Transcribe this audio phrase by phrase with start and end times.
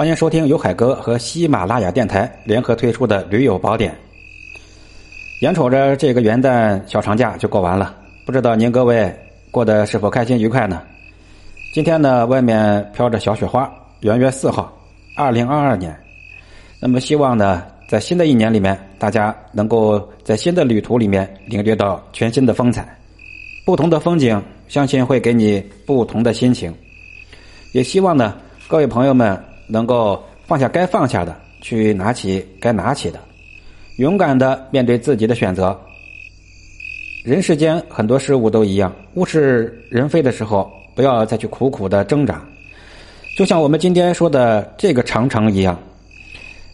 [0.00, 3.94] 欢迎收听由海哥和喜马拉雅电台联合推出的驴友宝典。
[5.42, 7.94] 眼瞅着这个元旦小长假就过完了，
[8.24, 9.14] 不知道您各位
[9.50, 10.80] 过得是否开心愉快呢？
[11.74, 14.74] 今天呢，外面飘着小雪花，元月四号，
[15.18, 15.94] 二零二二年。
[16.80, 22.88] 那么，希望呢，在新的一年里面，大家能够在新的旅途里面领略到全新的风采，
[23.66, 26.74] 不同的风景，相信会给你不同的心情。
[27.74, 28.34] 也希望呢，
[28.66, 29.38] 各位朋友们。
[29.70, 33.18] 能够放下该放下的，去拿起该拿起的，
[33.98, 35.78] 勇敢的面对自己的选择。
[37.24, 42.42] 人世间很多事物都一样，物是人非的时候，不要再去苦苦的挣扎。
[43.36, 45.78] 就像我们今天说的这个长城一样，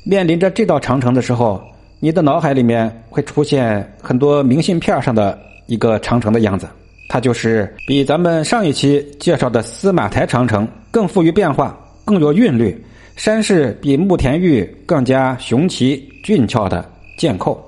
[0.04, 1.60] 面临着这道长城的时候，
[1.98, 6.68] 你的脑海里面会出现很多明信片上的一个长城的样子，
[7.08, 11.76] 它就是比咱们上一期介绍的司马台长城更富于变化。
[12.06, 12.80] 更有韵律，
[13.16, 17.60] 山势比慕田峪更加雄奇俊俏的剑寇。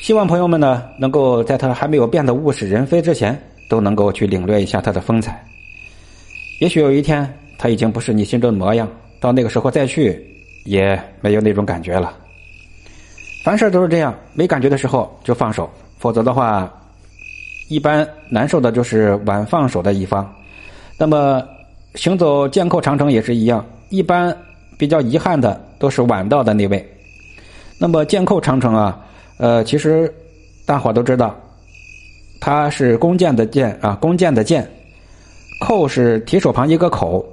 [0.00, 5.44] 希望朋友们呢，能够在他还没有变得物是人非之前，都能够去领略一下他的风采。
[6.60, 10.20] 也许有一天，他已经不是你心中的模样，到那个时候再去，
[10.64, 12.12] 也没有那种感觉了。
[13.44, 16.68] 凡事都是这样，没感觉的时候就放手，否则的话，
[17.68, 20.28] 一般难受的就是晚放手的一方。
[20.98, 21.40] 那么。
[21.94, 24.34] 行走剑寇长城也是一样，一般
[24.78, 26.84] 比较遗憾的都是晚到的那位。
[27.78, 28.98] 那么剑寇长城啊，
[29.38, 30.12] 呃，其实
[30.64, 31.38] 大伙都知道，
[32.40, 34.66] 它是弓箭的箭啊，弓箭的箭，
[35.60, 37.24] 寇是提手旁一个口，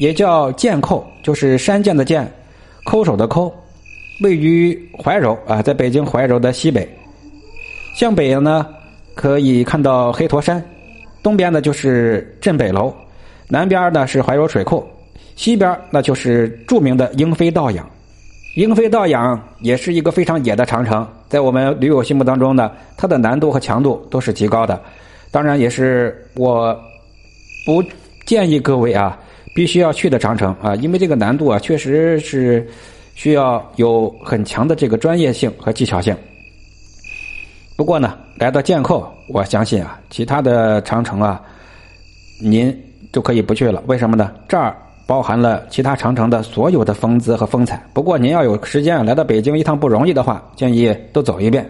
[0.00, 2.26] 也叫剑寇，就是山涧的涧，
[2.86, 3.52] 抠手的抠，
[4.24, 6.88] 位于怀柔啊，在北京怀柔的西北。
[7.96, 8.66] 向北呢，
[9.14, 10.60] 可以看到黑驼山，
[11.22, 12.92] 东边呢就是镇北楼。
[13.48, 14.86] 南边呢是怀柔水库，
[15.34, 17.88] 西边那就是著名的鹰飞道仰。
[18.56, 24.80] 鹰飞道仰也是一个非常野的长城，在我们驴友心目当中呢，它的难度和强度都是极高的。
[25.30, 26.76] 当然，也是我
[27.64, 27.82] 不
[28.26, 29.18] 建议各位啊，
[29.54, 32.68] 必须要去的长城啊，因为这个难度啊，确实是
[33.14, 36.16] 需要有很强的这个专业性和技巧性。
[37.76, 41.40] 不过呢，来到剑寇，我相信啊，其他的长城啊，
[42.42, 42.76] 您。
[43.12, 44.32] 就可以不去了，为什么呢？
[44.48, 44.76] 这儿
[45.06, 47.82] 包含了其他长城的所有的风姿和风采。
[47.94, 51.68] 不过您要有时间来到北京一趟不容易的话，建议都走一遍。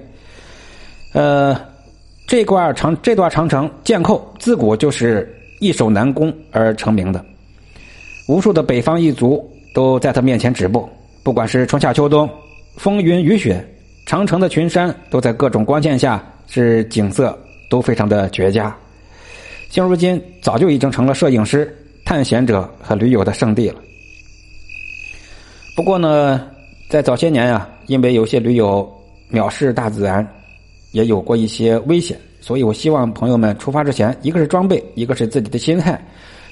[1.15, 1.59] 呃，
[2.27, 7.25] 这块长这段长城剑寇自古就是易守难攻而成名的，
[8.29, 10.89] 无数的北方异族都在他面前止步。
[11.23, 12.29] 不管是春夏秋冬，
[12.77, 13.65] 风云雨雪，
[14.05, 17.39] 长城的群山都在各种光线下是景色
[17.71, 18.75] 都非常的绝佳。
[19.71, 23.77] 现如今，早就已经成了摄影师、探险者和驴友的圣地了。
[25.77, 26.49] 不过呢，
[26.89, 28.91] 在早些年呀，因为有些驴友
[29.31, 30.27] 藐视大自然，
[30.93, 36.03] 也有过一些危险，所以我希望朋友们出发之前，一个是装备，一个是自己的心态，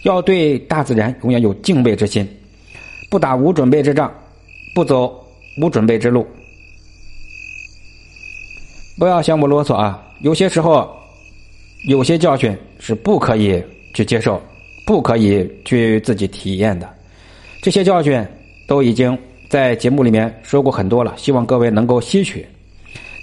[0.04, 2.28] 要对大自然永远有敬畏之心，
[3.10, 4.12] 不打无准备之仗，
[4.74, 5.26] 不走
[5.60, 6.26] 无准备之路。
[8.98, 10.94] 不要嫌我啰嗦啊，有些时候。
[11.84, 13.62] 有些教训是不可以
[13.94, 14.40] 去接受，
[14.86, 16.88] 不可以去自己体验的。
[17.62, 18.24] 这些教训
[18.66, 19.16] 都已经
[19.48, 22.46] 在节目里面说过很多了，希望各位能够吸取。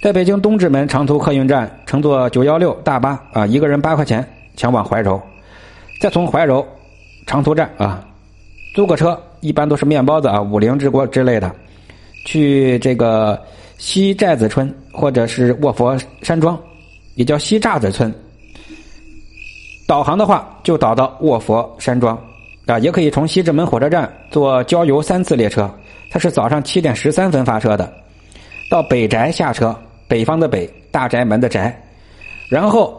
[0.02, 4.26] 在北京东直门长途客运站乘坐九幺六大巴啊，一个人八块钱
[4.56, 5.20] 前往怀柔，
[6.00, 6.66] 再从怀柔
[7.26, 8.06] 长途站啊
[8.74, 11.54] 租个车，一般都是面包子啊五菱之国之类的，
[12.26, 13.42] 去这个
[13.78, 16.58] 西寨子村或者是卧佛山庄，
[17.14, 18.12] 也叫西栅子村。
[19.86, 22.18] 导航的话，就导到卧佛山庄，
[22.66, 25.70] 啊，也可以从西直门火车站坐郊游三次列车，
[26.10, 27.92] 它是早上七点十三分发车的，
[28.70, 29.76] 到北宅下车，
[30.08, 31.78] 北方的北，大宅门的宅，
[32.48, 32.98] 然后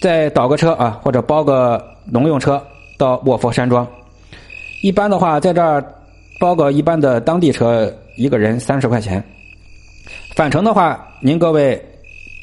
[0.00, 2.62] 再倒个车啊，或者包个农用车
[2.96, 3.84] 到卧佛山庄。
[4.82, 5.84] 一般的话，在这儿
[6.38, 9.20] 包个一般的当地车，一个人三十块钱。
[10.36, 11.84] 返程的话，您各位。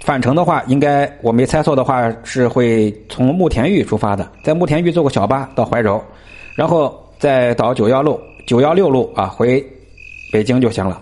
[0.04, 6.04] 返程的话，应该我没猜错的话，是会从慕田峪出发的，在慕田峪坐个小巴到怀柔，
[6.56, 9.66] 然后再倒九幺路、九幺六路啊回
[10.30, 11.02] 北京就行了。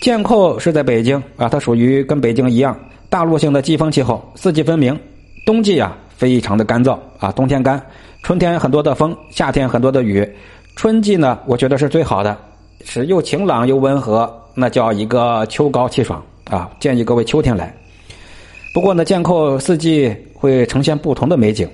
[0.00, 2.74] 剑寇是在北京啊，它属于跟北京一样
[3.10, 4.98] 大陆性的季风气候，四季分明。
[5.44, 7.78] 冬季啊非常的干燥啊，冬天干，
[8.22, 10.26] 春天很多的风，夏天很多的雨。
[10.74, 12.34] 春季呢，我觉得是最好的，
[12.82, 16.24] 是又晴朗又温和，那叫一个秋高气爽。
[16.50, 17.74] 啊，建议各位秋天来。
[18.72, 21.68] 不过呢，剑寇四季会呈现不同的美景，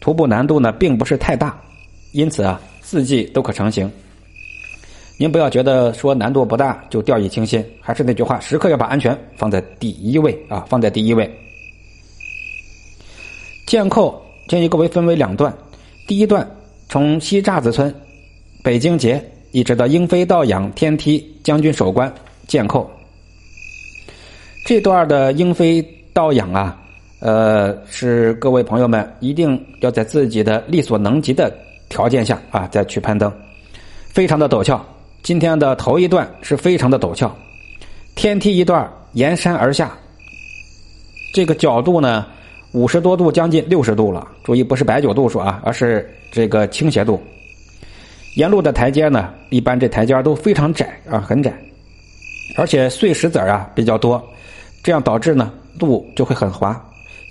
[0.00, 1.60] 徒步难度呢并不是太大，
[2.12, 3.90] 因此啊，四季都可成行。
[5.18, 11.30] 您不要觉得说难度不大就掉以轻心，还是那句话，时刻要把安全放在第一位啊，放在第一位。
[13.66, 15.54] 剑寇建议各位分为两段，
[16.06, 16.48] 第一段
[16.88, 17.94] 从西栅子村、
[18.62, 19.22] 北京节
[19.52, 22.12] 一直到英飞道养天梯将军守关
[22.46, 22.90] 剑寇。
[24.66, 25.80] 这段的英飞
[26.12, 26.76] 道仰啊，
[27.20, 31.56] 呃，是各位朋友们一定要在自己的力所能及的
[31.88, 33.32] 条件下啊再去攀登，
[34.12, 34.84] 非常的陡峭。
[35.22, 37.32] 今天的头一段是非常的陡峭，
[38.16, 39.96] 天梯一段沿山而下，
[41.32, 42.26] 这个角度呢。
[42.72, 44.26] 五十多度，将近六十度了。
[44.44, 47.18] 注意，不是白酒度数啊，而是这个倾斜度。
[48.34, 51.56] 沿路的台阶呢，一般这台阶都非常窄啊，很窄，
[52.56, 54.22] 而且碎石子啊比较多，
[54.82, 56.82] 这样导致呢路就会很滑，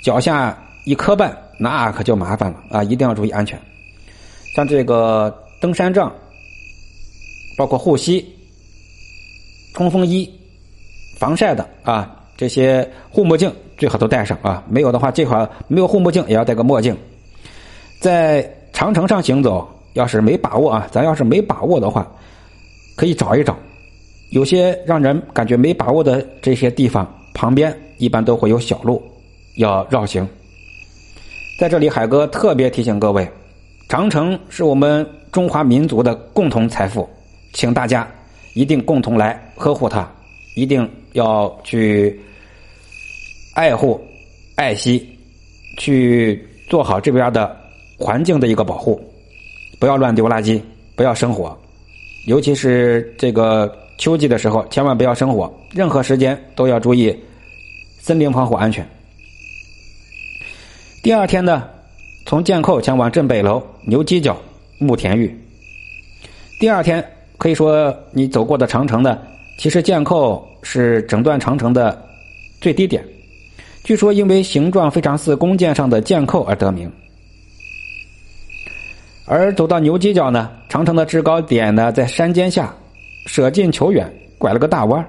[0.04, 0.56] 脚下
[0.86, 2.84] 一磕绊，那可就麻烦了啊！
[2.84, 3.60] 一定要注意安全。
[4.56, 6.14] 像这个登山杖，
[7.58, 8.24] 包括护膝、
[9.74, 10.32] 冲锋衣、
[11.18, 12.12] 防晒的啊。
[12.38, 14.62] 这些护目镜最好都戴上啊！
[14.70, 16.96] 没有的话，最好没有护目镜也要戴个墨镜。
[18.02, 22.06] 在长城上行走，要是没把握啊，咱要是没把握的话，
[22.98, 23.58] 可以找一找。
[24.30, 29.02] 有些让人感觉没把握的这些地方，旁边一般都会有小路，
[29.58, 30.28] 要绕行。
[31.60, 33.28] 在这里，海哥特别提醒各位：
[33.88, 37.08] 长城是我们中华民族的共同财富，
[37.54, 38.08] 请大家
[38.54, 40.10] 一定共同来呵护它。
[40.56, 42.18] 一定要去
[43.56, 44.00] 爱护、
[44.56, 45.06] 爱惜，
[45.78, 47.54] 去做好这边的
[47.98, 48.98] 环境的一个保护，
[49.78, 50.62] 不要乱丢垃圾，
[50.96, 51.54] 不要生火，
[52.26, 55.54] 尤其是这个秋季的时候，千万不要生火。
[55.72, 57.16] 任何时间都要注意
[58.00, 58.88] 森林防火安全。
[61.04, 61.68] 第二天呢，
[62.26, 64.38] 从剑寇前往镇北楼、牛犄角、
[64.80, 65.34] 慕田峪。
[66.60, 67.04] 第二天
[67.38, 69.20] 可以说你走过的长城呢。
[69.58, 71.98] 其实剑寇是整段长城的
[72.60, 73.02] 最低点，
[73.86, 76.92] 据说因为形状非常似弓箭上的箭扣而得名。
[79.26, 82.76] 而走到牛犄角呢，长城的制高点呢在山尖下，
[83.26, 85.06] 舍近求远，拐了个大弯。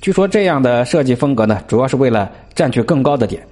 [0.00, 3.42] 据说这样的设计风格呢，主要是为了占据更高的点。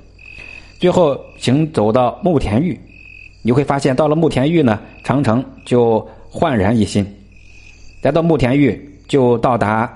[0.78, 2.78] 最后行走到慕田峪，
[3.42, 7.06] 你会发现到了慕田峪呢，长城就焕然一新。
[8.02, 8.78] 来到慕田峪。
[9.08, 9.90] 就到达，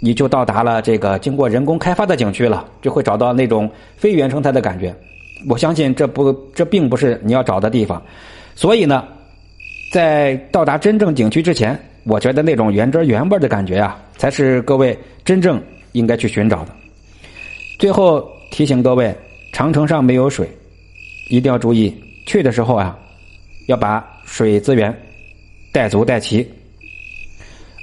[0.00, 4.94] 你就到达了这个经过人工开发的景区了，就会找到那种非原生态的感觉。
[5.50, 8.02] 我相信这不，这并不是你要找的地方。
[8.54, 9.04] 所以呢，
[9.92, 15.62] 在到达真正景区之前，我觉得那种原汁原味的感觉啊，才是各位真正
[15.92, 16.74] 应该去寻找的。
[17.78, 19.14] 最后提醒各位，
[19.52, 20.48] 长城上没有水，
[21.28, 21.94] 一定要注意
[22.26, 22.98] 去的时候啊，
[23.66, 24.94] 要把水资源
[25.70, 26.46] 带足带齐。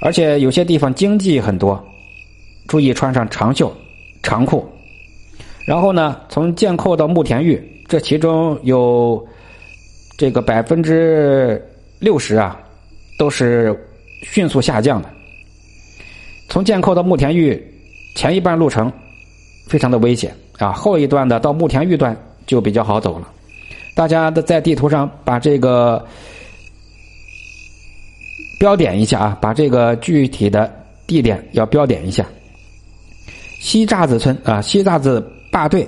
[0.02, 1.82] 而且有些地方经济很多，
[2.66, 3.74] 注意穿上长袖、
[4.22, 4.66] 长裤。
[5.66, 9.24] 然后呢，从剑寇到慕田峪，这其中有
[10.18, 11.64] 这个百分之
[11.98, 12.60] 六十啊，
[13.18, 13.74] 都是
[14.22, 15.10] 迅速下降的。
[16.48, 17.62] 从剑寇到慕田峪，
[18.14, 18.92] 前一半路程
[19.68, 22.16] 非常的危险啊，后一段的到慕田峪段
[22.46, 23.28] 就比较好走了。
[23.94, 26.06] 大家的在地图上把这个。
[28.58, 30.74] 标点一下啊，把这个具体的
[31.06, 32.26] 地点要标点一下。
[33.60, 35.86] 西栅子村啊，西栅子坝队、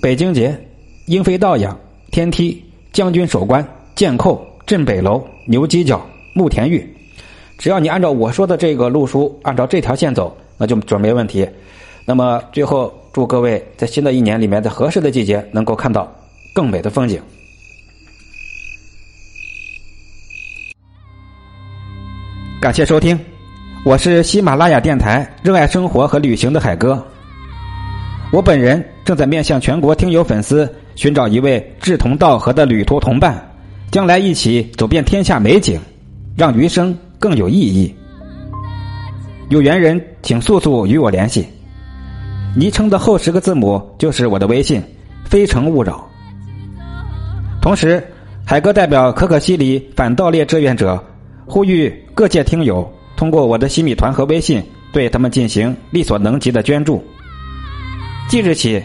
[0.00, 0.58] 北京节、
[1.04, 1.78] 英飞道养、
[2.10, 3.62] 天梯、将军守关、
[3.94, 5.98] 剑寇、镇北楼、牛犄角、
[6.34, 6.86] 慕田峪。
[7.56, 11.48] 只要你按照我说的这个路书，按照这条线走，那就准没问题。
[12.04, 16.14] 那么最后，祝各位在新的一年里面，在合适的季节，能够看到
[16.54, 17.18] 更美的风景。
[22.60, 23.18] 感谢收听，
[23.86, 27.02] 我是喜马拉雅电台热爱生活和旅行的海哥。
[28.30, 33.42] 我本人正在面向全国听友粉丝寻找一位志同道合的旅途同伴，
[33.90, 35.80] 将来一起走遍天下美景，
[36.36, 37.94] 让余生更有意义。
[39.48, 41.46] 有缘人请速速与我联系，
[42.54, 44.82] 昵称的后十个字母就是我的微信，
[45.24, 46.06] 非诚勿扰。
[47.62, 48.06] 同时，
[48.44, 51.02] 海哥代表可可西里反盗猎志愿者。
[51.50, 57.02] 呼吁各界听友通过我的西米团和微信对他们进行力所能及的捐助。
[58.28, 58.82] 即日起，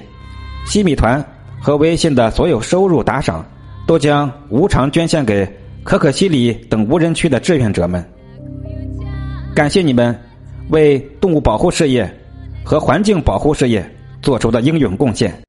[0.66, 1.22] 西米团
[1.60, 3.46] 和微信的所有收入打赏
[3.86, 5.48] 都将无偿捐献给
[5.84, 8.04] 可可西里等无人区的志愿者们。
[9.54, 10.18] 感谢你们
[10.70, 12.12] 为动物保护事业
[12.64, 13.88] 和环境保护事业
[14.22, 15.43] 做出的英勇贡献。